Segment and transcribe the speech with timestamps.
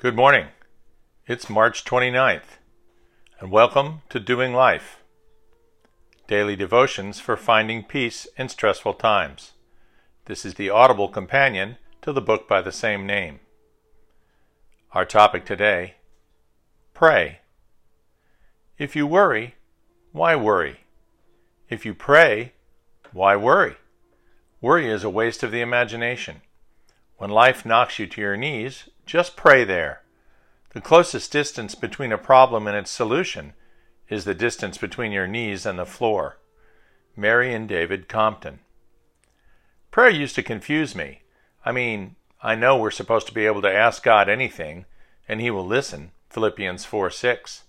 [0.00, 0.46] Good morning.
[1.26, 2.58] It's March 29th,
[3.40, 5.02] and welcome to Doing Life
[6.28, 9.54] Daily Devotions for Finding Peace in Stressful Times.
[10.26, 13.40] This is the audible companion to the book by the same name.
[14.92, 15.96] Our topic today
[16.94, 17.40] Pray.
[18.78, 19.56] If you worry,
[20.12, 20.84] why worry?
[21.68, 22.52] If you pray,
[23.12, 23.74] why worry?
[24.60, 26.42] Worry is a waste of the imagination.
[27.16, 30.02] When life knocks you to your knees, just pray there.
[30.74, 33.54] The closest distance between a problem and its solution
[34.10, 36.36] is the distance between your knees and the floor.
[37.16, 38.58] Mary and David Compton.
[39.90, 41.22] Prayer used to confuse me.
[41.64, 44.84] I mean, I know we're supposed to be able to ask God anything,
[45.26, 46.12] and He will listen.
[46.28, 47.64] Philippians 4 6.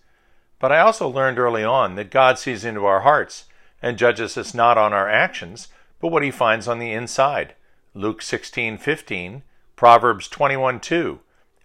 [0.59, 3.45] But I also learned early on that God sees into our hearts
[3.81, 5.69] and judges us not on our actions,
[6.01, 7.55] but what He finds on the inside.
[7.93, 9.43] Luke 16:15,
[9.77, 11.19] Proverbs 21:2,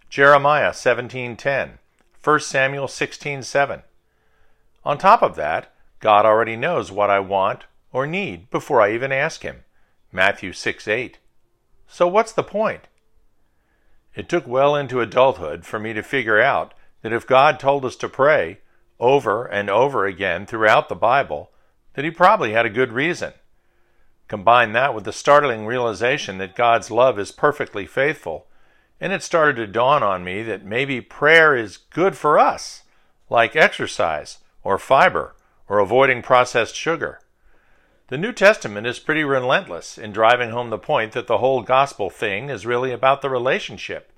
[0.09, 1.79] Jeremiah 17:10,
[2.21, 3.83] 1 Samuel 16:7.
[4.83, 9.11] On top of that, God already knows what I want or need before I even
[9.11, 9.63] ask him.
[10.11, 11.17] Matthew 6:8.
[11.87, 12.87] So what's the point?
[14.13, 17.95] It took well into adulthood for me to figure out that if God told us
[17.97, 18.59] to pray
[18.99, 21.51] over and over again throughout the Bible,
[21.93, 23.33] that he probably had a good reason.
[24.27, 28.47] Combine that with the startling realization that God's love is perfectly faithful
[28.99, 32.83] and it started to dawn on me that maybe prayer is good for us,
[33.29, 35.35] like exercise or fiber
[35.67, 37.19] or avoiding processed sugar.
[38.07, 42.09] The New Testament is pretty relentless in driving home the point that the whole gospel
[42.09, 44.11] thing is really about the relationship.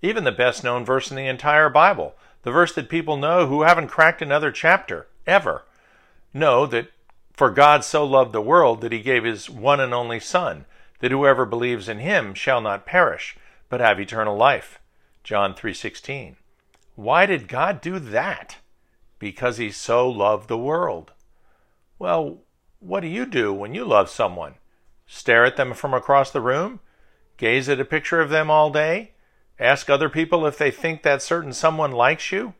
[0.00, 3.62] Even the best known verse in the entire Bible, the verse that people know who
[3.62, 5.64] haven't cracked another chapter, ever,
[6.32, 6.92] know that
[7.32, 10.64] for God so loved the world that he gave his one and only Son,
[11.00, 13.36] that whoever believes in him shall not perish,
[13.68, 14.80] but have eternal life.
[15.24, 16.36] John 3:16.
[16.94, 18.56] Why did God do that?
[19.18, 21.12] Because he so loved the world.
[21.98, 22.38] Well,
[22.80, 24.54] what do you do when you love someone?
[25.06, 26.80] Stare at them from across the room?
[27.36, 29.12] Gaze at a picture of them all day?
[29.58, 32.54] Ask other people if they think that certain someone likes you?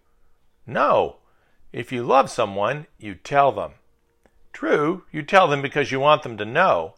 [0.66, 1.18] No.
[1.72, 3.74] If you love someone, you tell them.
[4.52, 6.94] True, you tell them because you want them to know,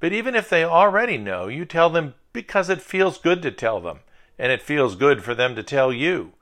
[0.00, 3.80] but even if they already know, you tell them because it feels good to tell
[3.80, 4.00] them,
[4.38, 6.32] and it feels good for them to tell you.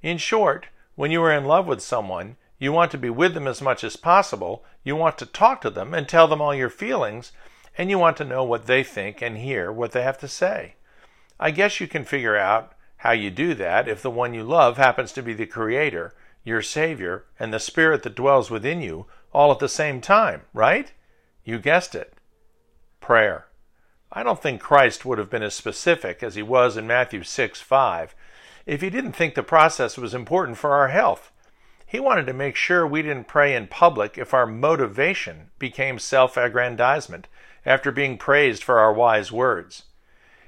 [0.00, 3.46] In short, when you are in love with someone, you want to be with them
[3.46, 6.70] as much as possible, you want to talk to them and tell them all your
[6.70, 7.32] feelings,
[7.76, 10.74] and you want to know what they think and hear what they have to say.
[11.40, 14.76] I guess you can figure out how you do that if the one you love
[14.76, 16.14] happens to be the Creator,
[16.44, 20.92] your Savior, and the Spirit that dwells within you all at the same time, right?
[21.44, 22.14] You guessed it.
[23.00, 23.46] Prayer.
[24.14, 27.60] I don't think Christ would have been as specific as he was in Matthew 6
[27.62, 28.14] 5
[28.66, 31.32] if he didn't think the process was important for our health.
[31.86, 36.36] He wanted to make sure we didn't pray in public if our motivation became self
[36.36, 37.26] aggrandizement
[37.64, 39.84] after being praised for our wise words.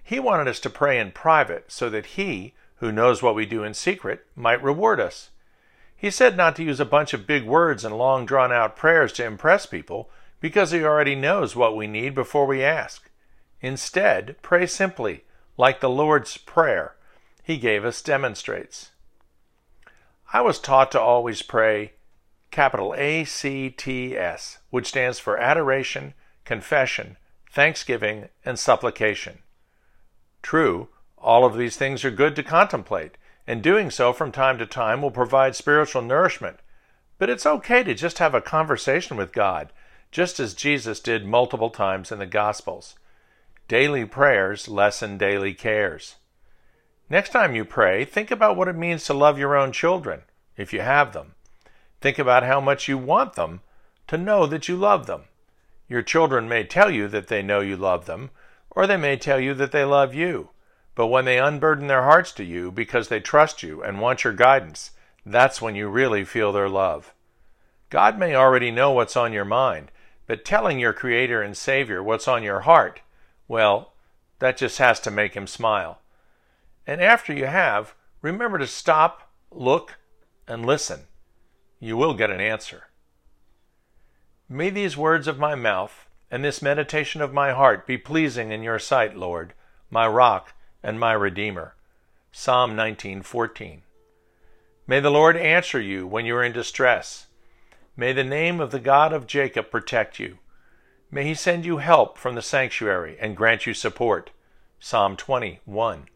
[0.03, 3.65] He wanted us to pray in private so that He, who knows what we do
[3.65, 5.31] in secret, might reward us.
[5.97, 9.13] He said not to use a bunch of big words and long drawn out prayers
[9.15, 13.09] to impress people because He already knows what we need before we ask.
[13.65, 15.25] Instead, pray simply,
[15.57, 16.97] like the Lord's Prayer
[17.43, 18.91] he gave us demonstrates.
[20.35, 21.93] I was taught to always pray
[22.51, 26.13] capital A C T S, which stands for adoration,
[26.45, 27.17] confession,
[27.51, 29.39] thanksgiving, and supplication.
[30.43, 34.67] True, all of these things are good to contemplate, and doing so from time to
[34.67, 36.59] time will provide spiritual nourishment.
[37.19, 39.73] But it's okay to just have a conversation with God,
[40.11, 42.97] just as Jesus did multiple times in the Gospels.
[43.67, 46.17] Daily prayers lessen daily cares.
[47.09, 50.21] Next time you pray, think about what it means to love your own children,
[50.55, 51.35] if you have them.
[52.03, 53.63] Think about how much you want them
[54.09, 55.23] to know that you love them.
[55.89, 58.29] Your children may tell you that they know you love them,
[58.69, 60.51] or they may tell you that they love you.
[60.95, 64.35] But when they unburden their hearts to you because they trust you and want your
[64.35, 64.91] guidance,
[65.25, 67.15] that's when you really feel their love.
[67.89, 69.91] God may already know what's on your mind,
[70.27, 73.01] but telling your Creator and Savior what's on your heart
[73.49, 73.93] well,
[74.39, 76.01] that just has to make him smile.
[76.87, 79.99] And after you have, remember to stop, look,
[80.47, 81.01] and listen.
[81.79, 82.85] You will get an answer.
[84.49, 88.63] May these words of my mouth and this meditation of my heart be pleasing in
[88.63, 89.55] your sight, Lord,
[89.91, 90.53] my rock
[90.83, 91.75] and my redeemer.
[92.33, 93.83] Psalm 19:14.
[94.87, 97.29] May the Lord answer you when you are in distress.
[97.97, 100.39] May the name of the God of Jacob protect you.
[101.15, 104.33] May he send you help from the sanctuary and grant you support.
[104.81, 106.09] Psalm 21.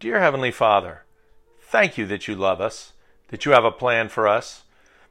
[0.00, 1.04] Dear Heavenly Father,
[1.62, 2.94] thank you that you love us,
[3.28, 4.64] that you have a plan for us,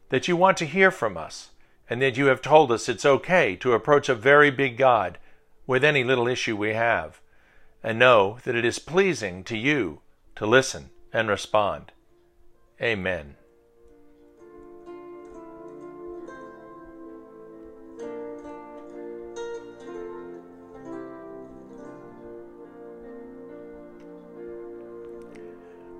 [0.09, 1.51] that you want to hear from us,
[1.89, 5.19] and that you have told us it's okay to approach a very big God
[5.65, 7.21] with any little issue we have,
[7.81, 10.01] and know that it is pleasing to you
[10.35, 11.93] to listen and respond.
[12.81, 13.37] Amen.